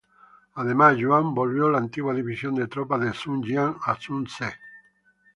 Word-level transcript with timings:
Además 0.55 0.97
Yuan 0.97 1.35
volvió 1.35 1.69
la 1.69 1.77
antigua 1.77 2.11
división 2.11 2.55
de 2.55 2.65
tropas 2.67 3.01
de 3.01 3.13
Sun 3.13 3.43
Jian 3.43 3.77
a 3.85 3.95
Sun 4.01 4.25
Ce. 4.27 4.51